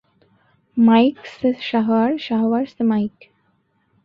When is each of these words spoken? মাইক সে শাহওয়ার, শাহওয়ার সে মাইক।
মাইক 0.77 1.17
সে 1.33 1.49
শাহওয়ার, 1.69 2.11
শাহওয়ার 2.19 2.65
সে 2.73 2.81
মাইক। 2.91 3.15